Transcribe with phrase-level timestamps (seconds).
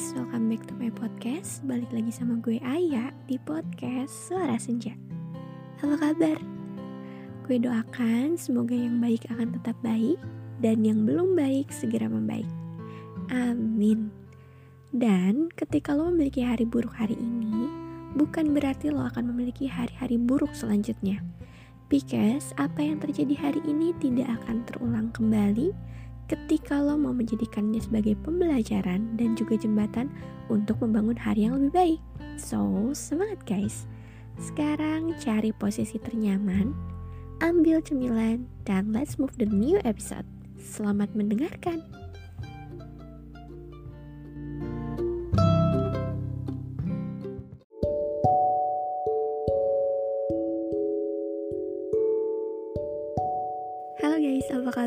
[0.00, 1.60] guys, welcome back to my podcast.
[1.68, 4.96] Balik lagi sama gue Aya di podcast Suara Senja.
[5.76, 6.40] Apa kabar?
[7.44, 10.16] Gue doakan semoga yang baik akan tetap baik
[10.64, 12.48] Dan yang belum baik segera membaik.
[13.28, 14.08] Amin.
[14.88, 17.68] Dan ketika lo memiliki hari buruk hari ini
[18.16, 21.20] Bukan berarti lo akan memiliki hari-hari buruk selanjutnya.
[21.92, 25.76] Because apa yang terjadi hari ini tidak akan terulang kembali
[26.30, 30.06] ketika lo mau menjadikannya sebagai pembelajaran dan juga jembatan
[30.46, 32.00] untuk membangun hari yang lebih baik.
[32.38, 33.90] So, semangat guys!
[34.38, 36.70] Sekarang cari posisi ternyaman,
[37.42, 40.24] ambil cemilan, dan let's move the new episode.
[40.54, 41.99] Selamat mendengarkan!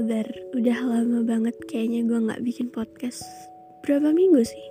[0.04, 0.28] Kabar?
[0.52, 3.24] Udah lama banget kayaknya gue gak bikin podcast
[3.88, 4.68] Berapa minggu sih?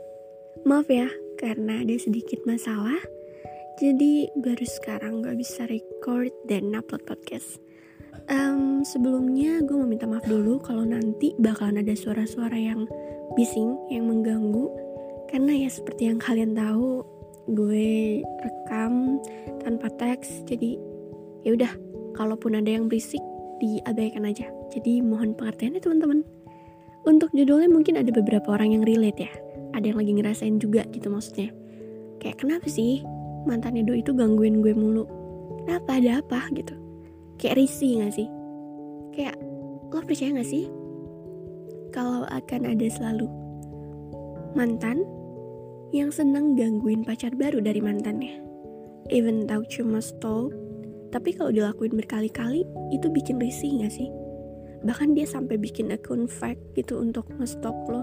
[0.69, 1.09] Maaf ya,
[1.41, 3.01] karena ada sedikit masalah
[3.81, 7.57] Jadi baru sekarang gak bisa record dan upload podcast
[8.29, 12.85] um, Sebelumnya gue mau minta maaf dulu kalau nanti bakalan ada suara-suara yang
[13.33, 14.69] bising, yang mengganggu
[15.33, 17.09] Karena ya seperti yang kalian tahu
[17.57, 19.17] gue rekam
[19.65, 20.77] tanpa teks jadi
[21.41, 21.73] ya udah
[22.21, 23.25] kalaupun ada yang berisik
[23.65, 24.62] diabaikan aja.
[24.73, 26.25] Jadi mohon pengertian ya teman-teman.
[27.05, 29.33] Untuk judulnya mungkin ada beberapa orang yang relate ya.
[29.77, 31.53] Ada yang lagi ngerasain juga gitu maksudnya.
[32.23, 33.05] Kayak kenapa sih
[33.45, 35.05] mantannya Do itu gangguin gue mulu?
[35.65, 36.75] Kenapa ada apa gitu?
[37.37, 38.29] Kayak risih gak sih?
[39.13, 39.37] Kayak
[39.93, 40.65] lo percaya gak sih?
[41.93, 43.29] Kalau akan ada selalu
[44.57, 45.05] mantan
[45.93, 48.41] yang seneng gangguin pacar baru dari mantannya.
[49.11, 50.55] Even tahu cuma stop
[51.13, 54.09] tapi kalau dilakuin berkali-kali, itu bikin risih gak sih?
[54.83, 58.03] Bahkan dia sampai bikin akun fake gitu untuk ngestok lo.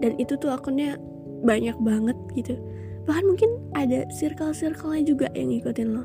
[0.00, 0.96] Dan itu tuh akunnya
[1.44, 2.56] banyak banget gitu.
[3.04, 6.04] Bahkan mungkin ada circle-circle juga yang ngikutin lo.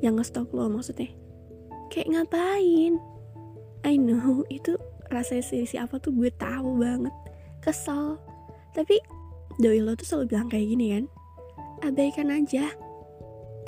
[0.00, 1.10] Yang ngestok lo maksudnya.
[1.88, 3.00] Kayak ngapain?
[3.86, 4.74] I know, itu
[5.08, 7.14] rasanya si apa tuh gue tahu banget.
[7.62, 8.18] Kesel.
[8.74, 9.00] Tapi
[9.62, 11.04] doi lo tuh selalu bilang kayak gini kan.
[11.78, 12.74] Abaikan aja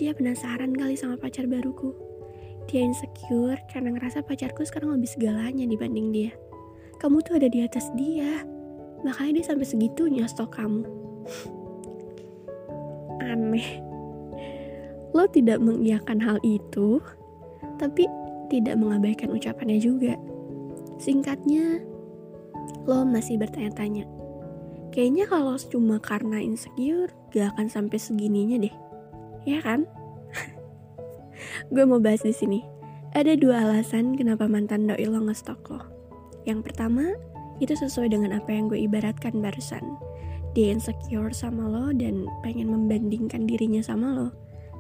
[0.01, 1.93] dia penasaran kali sama pacar baruku.
[2.71, 6.31] Dia insecure karena ngerasa pacarku sekarang lebih segalanya dibanding dia.
[7.03, 8.47] Kamu tuh ada di atas dia.
[9.03, 10.87] Makanya dia sampai segitunya stok kamu.
[13.27, 13.83] Aneh.
[15.11, 17.03] Lo tidak mengiyakan hal itu,
[17.83, 18.07] tapi
[18.47, 20.15] tidak mengabaikan ucapannya juga.
[21.03, 21.83] Singkatnya,
[22.87, 24.07] lo masih bertanya-tanya.
[24.95, 28.75] Kayaknya kalau cuma karena insecure, gak akan sampai segininya deh
[29.49, 29.89] ya kan?
[31.73, 32.61] Gue mau bahas di sini.
[33.11, 35.83] Ada dua alasan kenapa mantan doi lo ngestok lo.
[36.47, 37.11] Yang pertama,
[37.61, 39.83] itu sesuai dengan apa yang gue ibaratkan barusan.
[40.57, 44.29] Dia insecure sama lo dan pengen membandingkan dirinya sama lo.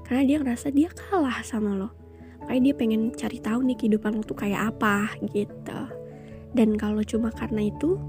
[0.07, 1.89] Karena dia ngerasa dia kalah sama lo.
[2.49, 5.81] Kayak dia pengen cari tahu nih kehidupan lo tuh kayak apa gitu.
[6.57, 8.01] Dan kalau cuma karena itu,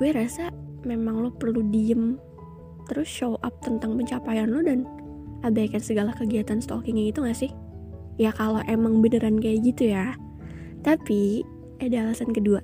[0.00, 0.48] gue rasa
[0.88, 2.16] memang lo perlu diem
[2.84, 4.84] terus show up tentang pencapaian lo dan
[5.44, 7.52] abaikan segala kegiatan stalkingnya itu gak sih?
[8.20, 10.14] Ya kalau emang beneran kayak gitu ya.
[10.84, 11.42] Tapi
[11.82, 12.60] ada alasan kedua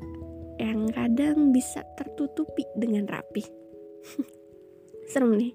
[0.61, 3.43] yang kadang bisa tertutupi dengan rapi.
[5.10, 5.53] Serem nih.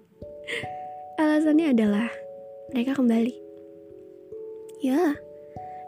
[1.22, 2.10] Alasannya adalah
[2.74, 3.36] mereka kembali.
[4.84, 5.16] Ya,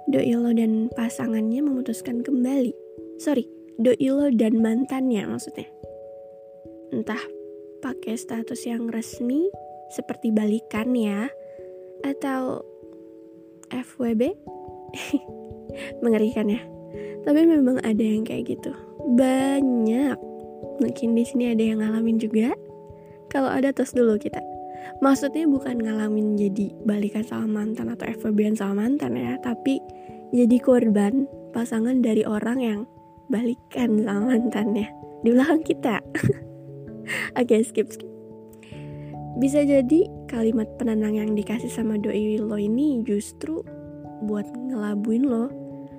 [0.07, 2.72] doi lo dan pasangannya memutuskan kembali.
[3.19, 3.44] Sorry,
[3.75, 5.67] doi lo dan mantannya maksudnya.
[6.96, 7.19] Entah
[7.84, 9.51] pakai status yang resmi
[9.91, 11.28] seperti balikan ya
[12.06, 12.63] atau
[13.72, 14.22] FWB
[16.03, 16.61] mengerikan ya.
[17.28, 18.72] Tapi memang ada yang kayak gitu.
[19.19, 20.16] Banyak.
[20.79, 22.55] Mungkin di sini ada yang ngalamin juga.
[23.28, 24.39] Kalau ada tos dulu kita.
[25.03, 29.84] Maksudnya bukan ngalamin jadi balikan sama mantan atau FWB sama mantan ya tapi
[30.31, 32.79] jadi korban pasangan dari orang yang
[33.28, 34.87] balikan sama mantannya.
[35.23, 35.99] Di belakang kita.
[37.40, 38.08] Oke okay, skip skip.
[39.37, 43.64] Bisa jadi kalimat penenang yang dikasih sama doi lo ini justru
[44.28, 45.47] buat ngelabuin lo.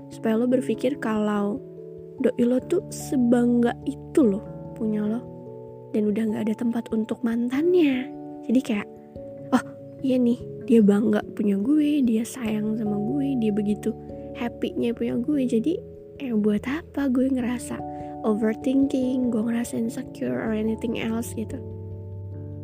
[0.08, 1.60] Supaya lo berpikir kalau
[2.20, 4.44] doi lo tuh sebangga itu lo
[4.76, 5.20] punya lo.
[5.96, 8.08] Dan udah nggak ada tempat untuk mantannya.
[8.44, 8.88] Jadi kayak
[9.56, 9.64] oh
[10.04, 10.38] iya nih
[10.68, 13.90] dia bangga punya gue dia sayang sama gue dia begitu
[14.36, 15.40] happy-nya punya gue.
[15.48, 15.72] Jadi
[16.20, 17.78] eh buat apa gue ngerasa
[18.26, 21.56] overthinking gue ngerasa insecure or anything else gitu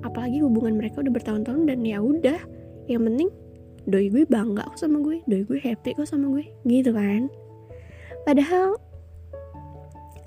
[0.05, 2.39] apalagi hubungan mereka udah bertahun-tahun dan ya udah
[2.87, 3.33] yang penting
[3.89, 7.33] doi gue bangga kok sama gue doi gue happy kok sama gue gitu kan
[8.29, 8.77] padahal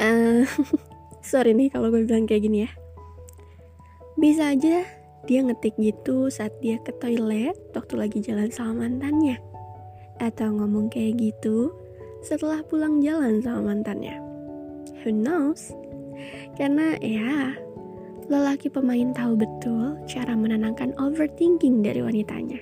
[0.01, 0.43] uh,
[1.29, 2.71] sorry nih kalau gue bilang kayak gini ya
[4.17, 4.81] Bisa aja
[5.29, 9.37] dia ngetik gitu saat dia ke toilet waktu lagi jalan sama mantannya.
[10.17, 11.69] Atau ngomong kayak gitu
[12.25, 14.17] setelah pulang jalan sama mantannya.
[15.05, 15.69] Who knows?
[16.57, 17.53] Karena ya,
[18.27, 22.59] lelaki pemain tahu betul cara menenangkan overthinking dari wanitanya.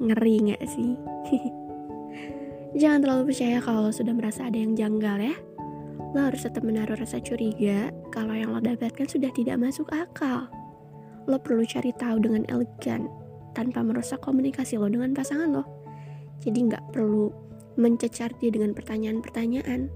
[0.00, 0.92] Ngeri gak sih?
[2.80, 5.36] Jangan terlalu percaya kalau sudah merasa ada yang janggal ya.
[6.12, 10.46] Lo harus tetap menaruh rasa curiga kalau yang lo dapatkan sudah tidak masuk akal.
[11.26, 13.10] Lo perlu cari tahu dengan elegan
[13.56, 15.64] tanpa merusak komunikasi lo dengan pasangan lo.
[16.44, 17.32] Jadi nggak perlu
[17.80, 19.90] mencecar dia dengan pertanyaan-pertanyaan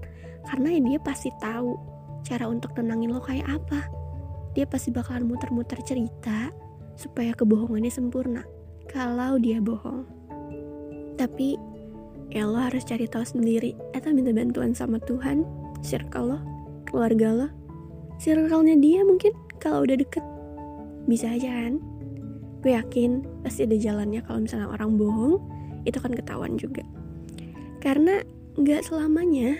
[0.45, 1.77] karena ya dia pasti tahu
[2.25, 3.94] cara untuk tenangin lo kayak apa.
[4.55, 6.49] Dia pasti bakalan muter-muter cerita
[6.95, 8.41] supaya kebohongannya sempurna
[8.87, 10.07] kalau dia bohong.
[11.19, 11.59] Tapi
[12.31, 15.43] ya lo harus cari tahu sendiri atau minta bantuan sama Tuhan
[15.83, 16.39] circle lo,
[16.87, 17.47] keluarga lo,
[18.17, 20.23] circle-nya dia mungkin kalau udah deket.
[21.05, 21.77] Bisa aja kan?
[22.65, 25.37] Gue yakin pasti ada jalannya kalau misalnya orang bohong,
[25.85, 26.81] itu kan ketahuan juga.
[27.83, 28.25] Karena
[28.57, 29.53] nggak selamanya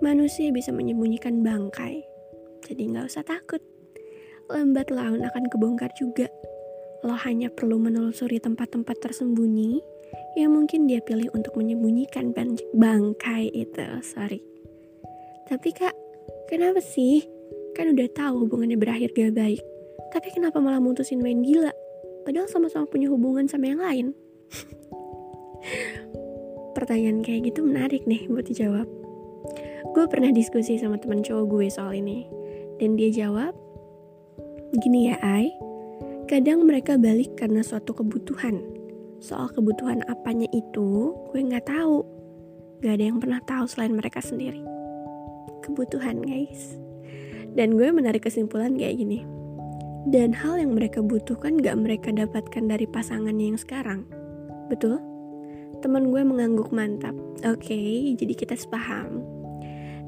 [0.00, 2.00] manusia bisa menyembunyikan bangkai.
[2.64, 3.60] Jadi nggak usah takut.
[4.48, 6.24] Lambat laun akan kebongkar juga.
[7.04, 9.76] Lo hanya perlu menelusuri tempat-tempat tersembunyi
[10.40, 12.32] yang mungkin dia pilih untuk menyembunyikan
[12.72, 13.84] bangkai itu.
[14.00, 14.40] Sorry.
[15.48, 15.92] Tapi kak,
[16.48, 17.24] kenapa sih?
[17.76, 19.60] Kan udah tahu hubungannya berakhir gak baik.
[20.16, 21.72] Tapi kenapa malah mutusin main gila?
[22.24, 24.06] Padahal sama-sama punya hubungan sama yang lain.
[26.76, 28.88] Pertanyaan kayak gitu menarik nih buat dijawab.
[29.92, 32.28] Gue pernah diskusi sama teman cowok gue soal ini.
[32.78, 33.50] Dan dia jawab,
[34.76, 35.48] Gini ya Ai,
[36.28, 38.60] kadang mereka balik karena suatu kebutuhan.
[39.18, 42.04] Soal kebutuhan apanya itu, gue gak tahu.
[42.84, 44.60] Gak ada yang pernah tahu selain mereka sendiri.
[45.64, 46.76] Kebutuhan guys.
[47.56, 49.24] Dan gue menarik kesimpulan kayak gini.
[50.08, 54.04] Dan hal yang mereka butuhkan gak mereka dapatkan dari pasangannya yang sekarang.
[54.68, 55.00] Betul?
[55.78, 57.14] teman gue mengangguk mantap.
[57.46, 59.22] Oke okay, jadi kita sepaham.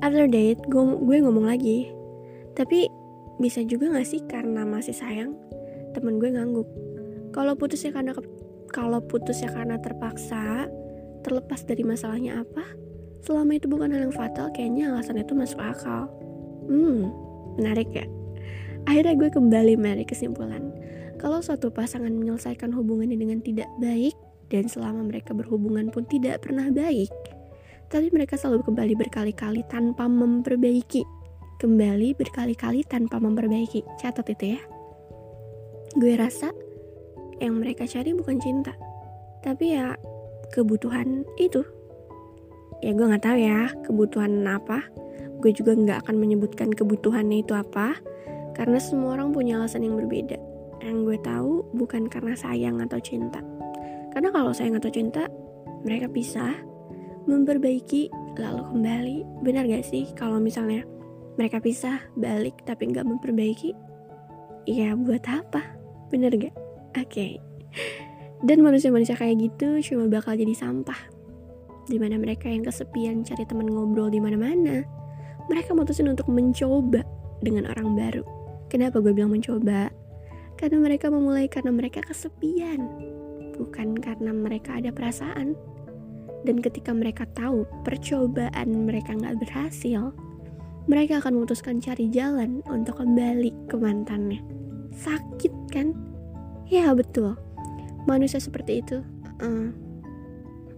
[0.02, 1.92] After date gue, gue ngomong lagi.
[2.58, 2.90] Tapi
[3.40, 5.34] bisa juga gak sih karena masih sayang
[5.96, 6.68] temen gue ngangguk.
[7.34, 8.12] Kalau putusnya karena
[8.70, 10.70] kalau putusnya karena terpaksa
[11.26, 12.64] terlepas dari masalahnya apa
[13.20, 16.06] selama itu bukan hal yang fatal kayaknya alasan itu masuk akal.
[16.68, 17.10] Hmm
[17.58, 18.06] menarik ya.
[18.86, 20.70] Akhirnya gue kembali menarik kesimpulan.
[21.20, 24.16] Kalau suatu pasangan menyelesaikan hubungannya dengan tidak baik
[24.48, 27.12] dan selama mereka berhubungan pun tidak pernah baik
[27.90, 31.02] tapi mereka selalu kembali berkali-kali tanpa memperbaiki
[31.60, 33.84] kembali berkali-kali tanpa memperbaiki.
[34.00, 34.60] Catat itu ya.
[35.92, 36.48] Gue rasa
[37.36, 38.72] yang mereka cari bukan cinta
[39.44, 39.96] tapi ya
[40.52, 41.60] kebutuhan itu.
[42.80, 44.88] Ya gue nggak tahu ya kebutuhan apa.
[45.40, 47.96] Gue juga nggak akan menyebutkan kebutuhannya itu apa
[48.56, 50.36] karena semua orang punya alasan yang berbeda.
[50.80, 53.44] Yang gue tahu bukan karena sayang atau cinta.
[54.16, 55.28] Karena kalau sayang atau cinta
[55.84, 56.56] mereka pisah
[57.28, 58.08] memperbaiki
[58.40, 59.16] lalu kembali.
[59.44, 60.84] Benar gak sih kalau misalnya
[61.40, 63.72] mereka pisah balik tapi nggak memperbaiki
[64.68, 65.64] ya buat apa
[66.12, 66.52] bener gak
[67.00, 67.40] oke okay.
[68.46, 71.20] dan manusia-manusia kayak gitu cuma bakal jadi sampah
[71.90, 74.86] di mana mereka yang kesepian cari teman ngobrol di mana-mana,
[75.50, 77.02] mereka mutusin untuk mencoba
[77.42, 78.22] dengan orang baru.
[78.70, 79.90] Kenapa gue bilang mencoba?
[80.54, 82.86] Karena mereka memulai karena mereka kesepian,
[83.58, 85.58] bukan karena mereka ada perasaan.
[86.46, 90.14] Dan ketika mereka tahu percobaan mereka nggak berhasil,
[90.88, 94.40] mereka akan memutuskan cari jalan untuk kembali ke mantannya.
[94.94, 95.92] Sakit kan?
[96.70, 97.34] Ya betul,
[98.06, 99.02] manusia seperti itu.
[99.40, 99.74] Uh,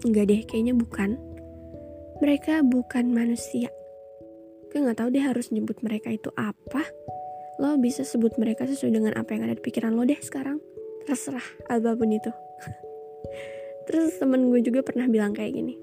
[0.02, 1.14] Enggak deh, kayaknya bukan.
[2.18, 3.70] Mereka bukan manusia.
[4.70, 6.82] Gue gak tahu deh harus nyebut mereka itu apa.
[7.62, 10.58] Lo bisa sebut mereka sesuai dengan apa yang ada di pikiran lo deh sekarang.
[11.06, 12.30] Terserah, apa pun itu.
[13.86, 15.78] Terus temen gue juga pernah bilang kayak gini.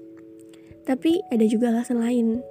[0.84, 2.44] Tapi ada juga alasan lain.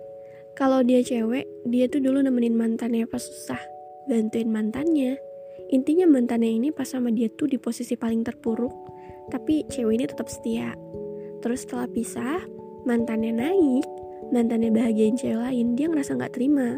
[0.59, 3.63] Kalau dia cewek, dia tuh dulu nemenin mantannya pas susah.
[4.11, 5.15] Bantuin mantannya.
[5.71, 8.75] Intinya mantannya ini pas sama dia tuh di posisi paling terpuruk.
[9.31, 10.75] Tapi cewek ini tetap setia
[11.39, 12.43] Terus setelah pisah,
[12.83, 13.87] mantannya naik,
[14.35, 16.75] mantannya bahagiain cewek lain, dia ngerasa nggak terima.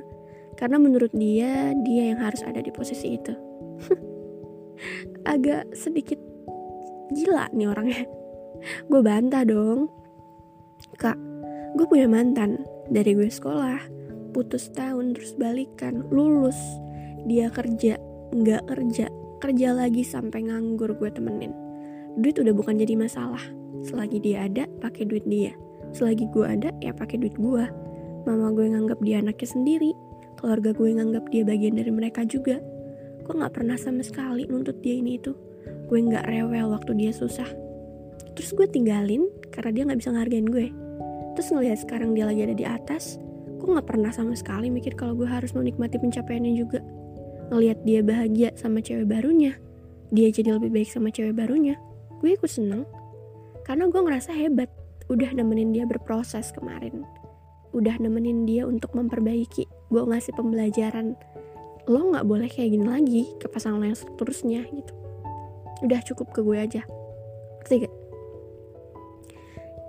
[0.53, 3.33] Karena menurut dia, dia yang harus ada di posisi itu.
[5.33, 6.21] Agak sedikit
[7.09, 8.05] gila nih orangnya.
[8.93, 9.89] gue bantah dong.
[11.01, 11.17] Kak,
[11.73, 12.61] gue punya mantan
[12.91, 13.79] dari gue sekolah.
[14.35, 16.59] Putus tahun terus balikan, lulus.
[17.23, 17.95] Dia kerja,
[18.35, 19.07] nggak kerja,
[19.39, 21.55] kerja lagi sampai nganggur gue temenin.
[22.19, 23.41] Duit udah bukan jadi masalah.
[23.87, 25.55] Selagi dia ada pakai duit dia.
[25.95, 27.65] Selagi gue ada ya pakai duit gue.
[28.27, 29.91] Mama gue nganggap dia anaknya sendiri.
[30.35, 32.59] Keluarga gue nganggap dia bagian dari mereka juga.
[33.23, 35.31] Gue nggak pernah sama sekali nuntut dia ini itu.
[35.87, 37.47] Gue nggak rewel waktu dia susah.
[38.35, 40.80] Terus gue tinggalin karena dia nggak bisa ngehargain gue
[41.33, 43.21] terus ngelihat sekarang dia lagi ada di atas
[43.61, 46.81] gue nggak pernah sama sekali mikir kalau gue harus menikmati pencapaiannya juga.
[47.53, 49.53] Ngelihat dia bahagia sama cewek barunya
[50.11, 51.77] dia jadi lebih baik sama cewek barunya
[52.19, 52.89] gue ikut seneng.
[53.61, 54.67] Karena gue ngerasa hebat
[55.13, 57.05] udah nemenin dia berproses kemarin.
[57.71, 61.13] Udah nemenin dia untuk memperbaiki gue ngasih pembelajaran.
[61.85, 64.93] Lo nggak boleh kayak gini lagi ke pasangan lo yang seterusnya gitu.
[65.85, 66.81] Udah cukup ke gue aja.
[67.61, 67.93] Ngerti gak?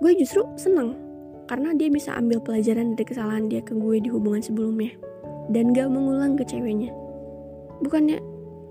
[0.03, 0.99] gue justru seneng
[1.53, 4.89] karena dia bisa ambil pelajaran dari kesalahan dia ke gue di hubungan sebelumnya.
[5.53, 6.89] Dan gak mengulang ke ceweknya.
[7.77, 8.17] Bukannya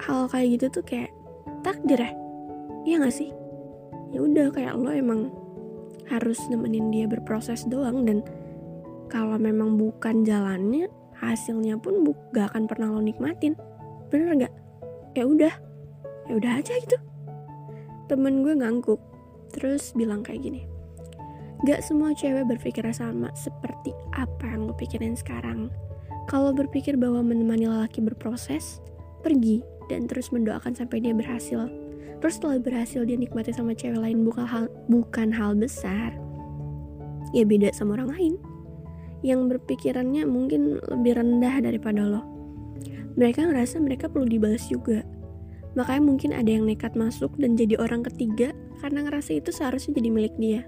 [0.03, 1.15] hal kayak gitu tuh kayak
[1.63, 2.11] takdir ya?
[2.83, 3.31] Iya gak sih?
[4.11, 5.31] Ya udah kayak lo emang
[6.11, 8.27] harus nemenin dia berproses doang dan
[9.07, 10.91] kalau memang bukan jalannya
[11.23, 13.55] hasilnya pun bu gak akan pernah lo nikmatin.
[14.11, 14.55] Bener gak?
[15.15, 15.55] Ya udah.
[16.27, 16.99] Ya udah aja gitu.
[18.11, 18.99] Temen gue ngangguk
[19.55, 20.72] terus bilang kayak gini
[21.63, 25.71] Gak semua cewek berpikir sama seperti apa yang lo pikirin sekarang.
[26.27, 28.83] Kalau berpikir bahwa menemani lelaki berproses,
[29.23, 31.71] pergi dan terus mendoakan sampai dia berhasil.
[32.19, 36.11] Terus setelah berhasil dia nikmati sama cewek lain bukan hal bukan hal besar.
[37.31, 38.35] Ya beda sama orang lain
[39.23, 42.23] yang berpikirannya mungkin lebih rendah daripada lo.
[43.15, 45.07] Mereka ngerasa mereka perlu dibalas juga.
[45.79, 48.51] Makanya mungkin ada yang nekat masuk dan jadi orang ketiga
[48.83, 50.67] karena ngerasa itu seharusnya jadi milik dia.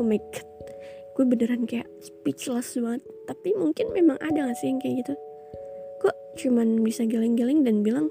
[0.00, 0.48] Oh my god,
[1.14, 3.04] gue beneran kayak speechless banget.
[3.28, 5.14] Tapi mungkin memang ada gak sih yang kayak gitu?
[6.00, 8.08] Kok cuman bisa geleng-geleng dan bilang,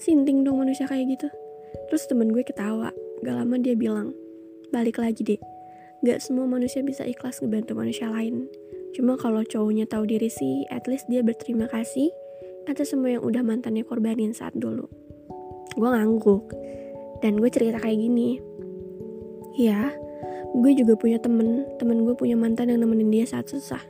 [0.00, 1.28] sinting dong manusia kayak gitu.
[1.92, 2.88] Terus temen gue ketawa,
[3.20, 4.16] gak lama dia bilang,
[4.72, 5.40] balik lagi deh,
[5.98, 8.46] Gak semua manusia bisa ikhlas ngebantu manusia lain.
[8.94, 12.06] Cuma kalau cowoknya tahu diri sih, at least dia berterima kasih
[12.70, 14.86] atas semua yang udah mantannya korbanin saat dulu.
[15.74, 16.54] Gue ngangguk,
[17.18, 18.38] dan gue cerita kayak gini.
[19.58, 19.90] Ya,
[20.56, 23.80] gue juga punya temen, temen gue punya mantan yang nemenin dia saat susah.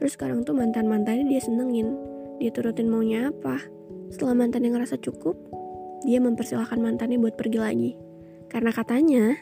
[0.00, 1.94] Terus sekarang tuh mantan-mantannya dia senengin,
[2.42, 3.60] dia turutin maunya apa.
[4.10, 5.38] Setelah mantannya ngerasa cukup,
[6.02, 7.90] dia mempersilahkan mantannya buat pergi lagi.
[8.50, 9.38] Karena katanya,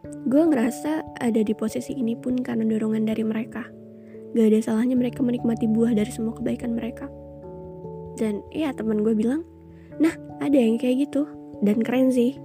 [0.00, 3.68] Gue ngerasa ada di posisi ini pun karena dorongan dari mereka.
[4.32, 7.10] Gak ada salahnya mereka menikmati buah dari semua kebaikan mereka.
[8.16, 9.44] Dan iya teman gue bilang,
[10.00, 11.28] nah ada yang kayak gitu.
[11.60, 12.40] Dan keren sih.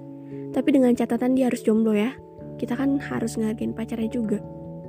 [0.52, 2.12] Tapi dengan catatan dia harus jomblo ya.
[2.56, 4.40] Kita kan harus ngargain pacarnya juga.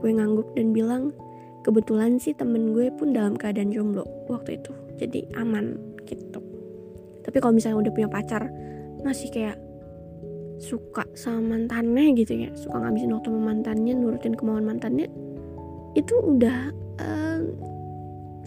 [0.01, 1.11] Gue ngangguk dan bilang,
[1.67, 4.73] kebetulan sih temen gue pun dalam keadaan jomblo waktu itu.
[4.97, 6.41] Jadi aman gitu.
[7.27, 8.47] Tapi kalau misalnya udah punya pacar,
[9.03, 9.59] masih kayak
[10.57, 15.07] suka sama mantannya gitu ya suka ngabisin waktu sama mantannya nurutin kemauan mantannya
[15.93, 17.41] itu udah uh,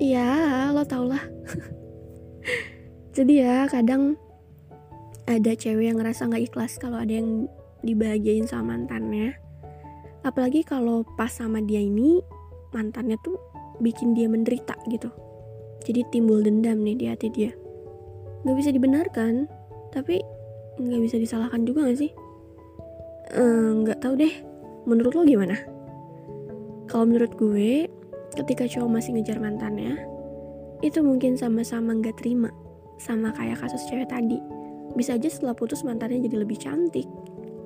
[0.02, 1.22] ya lo tau lah
[3.16, 4.18] jadi ya kadang
[5.30, 7.46] ada cewek yang ngerasa nggak ikhlas kalau ada yang
[7.84, 9.36] dibahagiain sama mantannya.
[10.28, 12.20] Apalagi kalau pas sama dia ini
[12.76, 13.40] mantannya tuh
[13.80, 15.10] bikin dia menderita gitu.
[15.88, 17.52] Jadi timbul dendam nih di hati dia.
[18.44, 19.48] Nggak bisa dibenarkan
[19.96, 20.20] tapi
[20.80, 22.12] nggak bisa disalahkan juga gak sih?
[23.36, 24.34] Eh, nggak uh, tahu deh.
[24.88, 25.56] Menurut lo gimana?
[26.88, 27.88] Kalau menurut gue
[28.36, 30.00] ketika cowok masih ngejar mantannya
[30.80, 32.48] itu mungkin sama-sama nggak terima
[33.00, 34.40] sama kayak kasus cewek tadi.
[34.96, 37.06] Bisa aja setelah putus mantannya jadi lebih cantik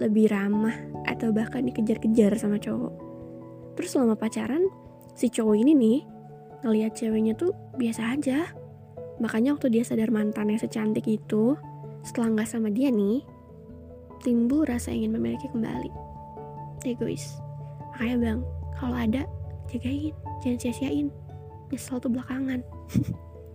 [0.01, 0.73] lebih ramah
[1.05, 2.93] atau bahkan dikejar-kejar sama cowok
[3.77, 4.69] terus selama pacaran
[5.13, 5.99] si cowok ini nih
[6.63, 8.49] ngelihat ceweknya tuh biasa aja
[9.21, 11.57] makanya waktu dia sadar mantannya secantik itu
[12.03, 13.23] setelah nggak sama dia nih,
[14.21, 15.89] timbul rasa ingin memiliki kembali.
[16.83, 17.39] Egois.
[17.95, 18.39] Makanya bang,
[18.75, 19.23] kalau ada,
[19.71, 20.11] jagain,
[20.43, 21.07] jangan sia-siain.
[21.71, 22.59] Nyesel tuh belakangan.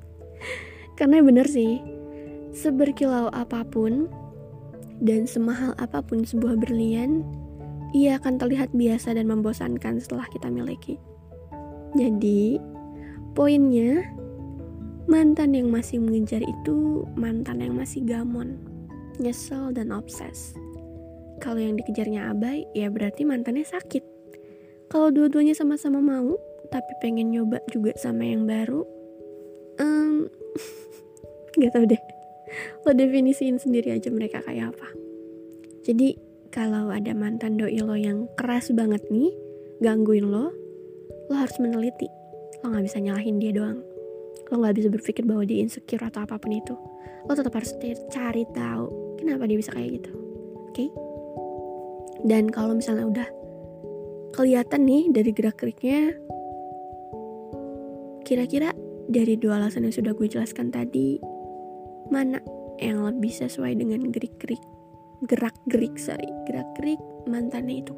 [0.98, 1.84] Karena bener sih,
[2.56, 4.08] seberkilau apa pun
[5.02, 7.22] dan semahal apa pun sebuah berlian,
[7.96, 11.00] ia akan terlihat biasa dan membosankan setelah kita miliki.
[11.96, 12.60] Jadi,
[13.32, 14.04] poinnya
[15.08, 18.60] Mantan yang masih mengejar itu mantan yang masih gamon,
[19.16, 20.52] nyesel dan obses.
[21.40, 24.04] Kalau yang dikejarnya abai, ya berarti mantannya sakit.
[24.92, 26.36] Kalau dua-duanya sama-sama mau,
[26.68, 28.84] tapi pengen nyoba juga sama yang baru,
[29.80, 30.28] um,
[31.56, 32.02] gak tau deh.
[32.84, 34.88] Lo definisiin sendiri aja mereka kayak apa.
[35.84, 36.16] Jadi
[36.48, 39.32] kalau ada mantan doi lo yang keras banget nih,
[39.84, 40.52] gangguin lo,
[41.28, 42.08] lo harus meneliti.
[42.64, 43.80] Lo gak bisa nyalahin dia doang
[44.48, 46.74] lo nggak bisa berpikir bahwa dia insecure atau apa pun itu
[47.28, 47.76] lo tetap harus
[48.08, 50.88] cari tahu kenapa dia bisa kayak gitu oke okay?
[52.24, 53.28] dan kalau misalnya udah
[54.32, 56.16] kelihatan nih dari gerak geriknya
[58.24, 58.72] kira-kira
[59.08, 61.20] dari dua alasan yang sudah gue jelaskan tadi
[62.08, 62.40] mana
[62.78, 64.62] yang lebih sesuai dengan gerik-gerik
[65.26, 67.94] gerak-gerik sorry gerak-gerik mantannya itu.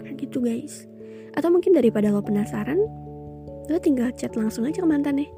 [0.00, 0.88] Kayak gitu guys.
[1.36, 2.80] Atau mungkin daripada lo penasaran
[3.68, 5.28] lo tinggal chat langsung aja ke mantannya.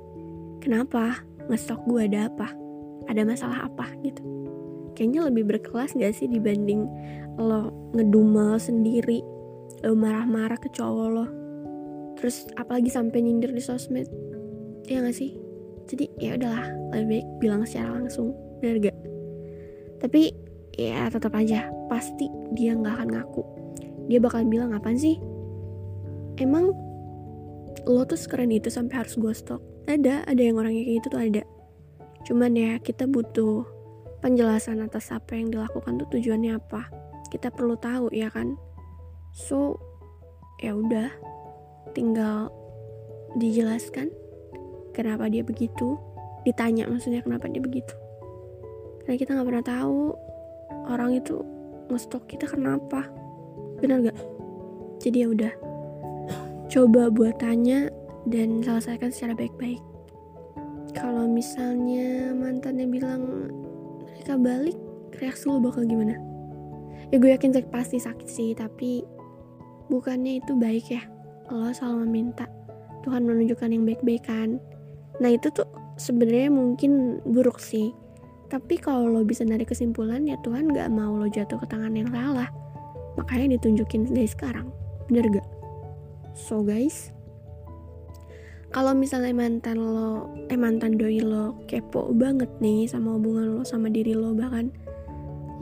[0.62, 1.18] Kenapa?
[1.50, 2.48] Ngestok gue ada apa?
[3.10, 3.90] Ada masalah apa?
[4.00, 4.22] Gitu.
[4.94, 6.86] Kayaknya lebih berkelas gak sih dibanding
[7.36, 9.20] lo ngedumel sendiri
[9.82, 11.26] lo marah-marah ke cowok lo.
[12.16, 14.06] Terus apalagi sampai nyindir di sosmed.
[14.86, 15.43] Ya gak sih
[15.84, 18.96] jadi ya udahlah lebih baik bilang secara langsung bener gak?
[20.00, 20.32] Tapi
[20.74, 22.26] ya tetap aja pasti
[22.56, 23.42] dia nggak akan ngaku.
[24.08, 25.16] Dia bakalan bilang apaan sih?
[26.40, 26.74] Emang
[27.84, 31.20] lo tuh sekeren itu sampai harus gue stok ada ada yang orangnya kayak gitu tuh
[31.20, 31.42] ada.
[32.24, 33.68] Cuman ya kita butuh
[34.24, 36.88] penjelasan atas apa yang dilakukan tuh tujuannya apa.
[37.28, 38.56] Kita perlu tahu ya kan?
[39.36, 39.76] So
[40.62, 41.12] ya udah
[41.92, 42.48] tinggal
[43.36, 44.08] dijelaskan
[44.94, 45.98] kenapa dia begitu?
[46.46, 47.92] Ditanya maksudnya kenapa dia begitu?
[49.04, 50.00] Karena kita nggak pernah tahu
[50.88, 51.42] orang itu
[51.92, 53.04] ngestok kita kenapa
[53.82, 54.18] benar gak
[55.02, 55.52] jadi ya udah.
[56.72, 57.92] Coba buat tanya
[58.24, 59.82] dan selesaikan secara baik-baik.
[60.96, 63.52] Kalau misalnya mantannya bilang
[64.08, 64.78] mereka balik
[65.20, 66.16] reaksi lo bakal gimana?
[67.12, 69.04] Ya gue yakin pasti sakit sih tapi
[69.92, 71.02] bukannya itu baik ya?
[71.52, 72.48] Lo selalu meminta
[73.04, 74.56] Tuhan menunjukkan yang baik-baik kan
[75.22, 77.94] nah itu tuh sebenarnya mungkin buruk sih
[78.54, 82.06] tapi kalau lo bisa narik kesimpulan ya Tuhan gak mau lo jatuh ke tangan yang
[82.14, 82.46] salah.
[83.18, 84.70] Makanya ditunjukin dari sekarang.
[85.10, 85.48] Bener gak?
[86.38, 87.10] So guys,
[88.74, 93.90] kalau misalnya mantan lo, eh mantan doi lo kepo banget nih sama hubungan lo sama
[93.90, 94.70] diri lo bahkan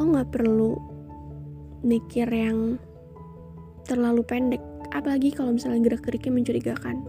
[0.00, 0.76] lo nggak perlu
[1.84, 2.76] mikir yang
[3.88, 4.60] terlalu pendek.
[4.92, 7.00] Apalagi kalau misalnya gerak-geriknya mencurigakan.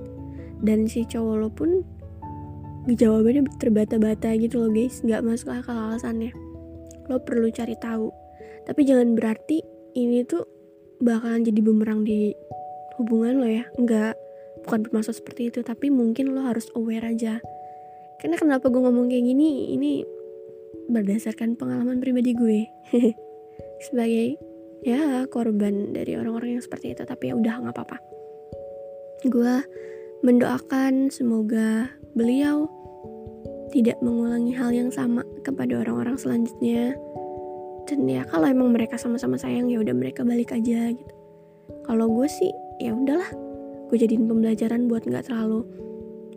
[0.63, 1.83] Dan si cowok lo pun
[2.87, 4.99] jawabannya terbata-bata gitu loh guys.
[5.03, 6.35] Nggak masuk akal alasannya.
[7.07, 8.11] Lo perlu cari tahu.
[8.63, 9.63] Tapi jangan berarti
[9.95, 10.43] ini tuh
[11.03, 12.31] bakalan jadi bumerang di
[12.99, 13.63] hubungan lo ya.
[13.79, 14.13] Nggak
[14.67, 15.59] bukan bermaksud seperti itu.
[15.63, 17.39] Tapi mungkin lo harus aware aja.
[18.19, 19.75] Karena kenapa gue ngomong kayak gini?
[19.75, 19.91] Ini
[20.91, 22.67] berdasarkan pengalaman pribadi gue.
[23.87, 24.39] Sebagai
[24.83, 27.03] ya korban dari orang-orang yang seperti itu.
[27.07, 27.97] Tapi ya udah nggak apa-apa.
[29.27, 29.63] Gue
[30.23, 32.69] mendoakan semoga beliau
[33.73, 36.93] tidak mengulangi hal yang sama kepada orang-orang selanjutnya.
[37.89, 41.13] Dan ya kalau emang mereka sama-sama sayang ya udah mereka balik aja gitu.
[41.89, 43.27] Kalau gue sih ya udahlah.
[43.89, 45.65] Gue jadiin pembelajaran buat nggak terlalu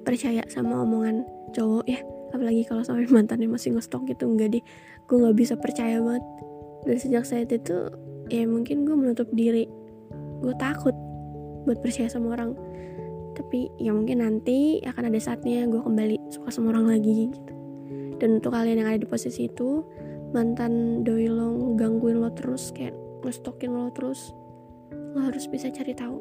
[0.02, 2.00] percaya sama omongan cowok ya.
[2.32, 4.64] Apalagi kalau sampai mantannya masih ngestok gitu enggak deh.
[5.04, 6.24] Gue nggak bisa percaya banget.
[6.88, 7.92] Dan sejak saat itu
[8.32, 9.68] ya mungkin gue menutup diri.
[10.40, 10.96] Gue takut
[11.68, 12.56] buat percaya sama orang
[13.36, 17.52] tapi ya mungkin nanti akan ada saatnya gue kembali suka sama orang lagi gitu.
[18.16, 19.84] Dan untuk kalian yang ada di posisi itu
[20.32, 24.32] mantan doi lo gangguin lo terus kayak ngestokin lo terus
[25.12, 26.16] lo harus bisa cari tahu.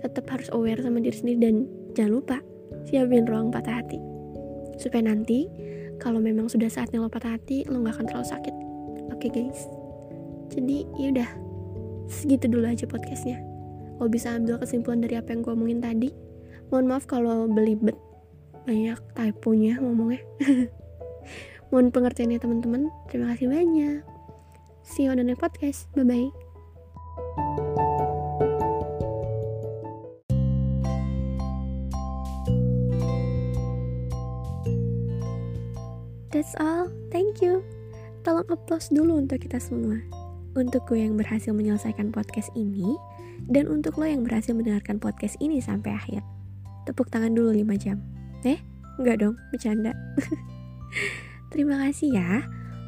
[0.00, 1.54] Tetap harus aware sama diri sendiri dan
[1.92, 2.36] jangan lupa
[2.88, 4.00] siapin ruang patah hati.
[4.80, 5.46] Supaya nanti
[6.00, 8.54] kalau memang sudah saatnya lo patah hati lo nggak akan terlalu sakit.
[9.12, 9.68] Oke okay, guys.
[10.48, 11.28] Jadi yaudah
[12.08, 13.53] segitu dulu aja podcastnya
[13.98, 16.10] lo bisa ambil kesimpulan dari apa yang gue omongin tadi.
[16.72, 17.94] Mohon maaf kalau belibet.
[18.64, 20.22] Banyak typonya ngomongnya.
[21.70, 22.90] Mohon pengertiannya teman-teman.
[23.10, 24.00] Terima kasih banyak.
[24.84, 25.88] See you on the next podcast.
[25.96, 26.28] Bye bye
[36.34, 37.62] That's all, thank you.
[38.26, 40.02] Tolong applause dulu untuk kita semua.
[40.58, 42.98] Untuk gue yang berhasil menyelesaikan podcast ini,
[43.46, 46.22] dan untuk lo yang berhasil mendengarkan podcast ini sampai akhir,
[46.88, 48.00] tepuk tangan dulu 5 jam.
[48.44, 48.60] Eh,
[49.00, 49.92] enggak dong, bercanda.
[51.52, 52.44] Terima kasih ya,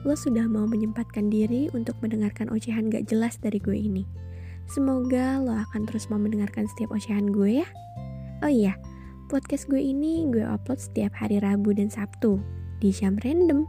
[0.06, 4.06] lo sudah mau menyempatkan diri untuk mendengarkan ocehan gak jelas dari gue ini.
[4.66, 7.68] Semoga lo akan terus mau mendengarkan setiap ocehan gue ya.
[8.42, 8.74] Oh iya,
[9.30, 12.42] podcast gue ini gue upload setiap hari Rabu dan Sabtu
[12.82, 13.66] di jam random.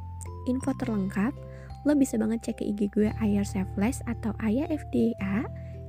[0.47, 1.35] Info terlengkap,
[1.85, 3.45] lo bisa banget cek ke IG gue Ayar
[4.07, 5.45] atau Ayah FDA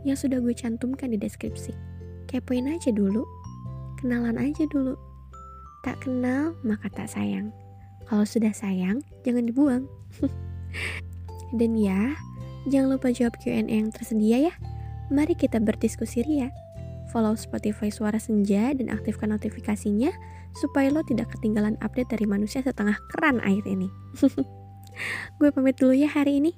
[0.07, 1.73] yang sudah gue cantumkan di deskripsi.
[2.29, 3.25] Kepoin aja dulu,
[3.99, 4.95] kenalan aja dulu.
[5.87, 7.55] Tak kenal, maka tak sayang.
[8.07, 9.85] Kalau sudah sayang, jangan dibuang.
[11.59, 12.13] Dan ya,
[12.69, 14.55] jangan lupa jawab Q&A yang tersedia ya.
[15.09, 16.53] Mari kita berdiskusi ria.
[17.09, 20.13] Follow Spotify Suara Senja dan aktifkan notifikasinya
[20.53, 23.89] supaya lo tidak ketinggalan update dari manusia setengah keran air ini.
[25.41, 26.53] gue pamit dulu ya hari ini.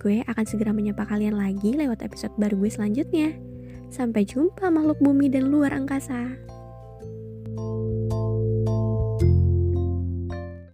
[0.00, 3.36] Gue akan segera menyapa kalian lagi lewat episode baru gue selanjutnya.
[3.92, 6.40] Sampai jumpa makhluk bumi dan luar angkasa.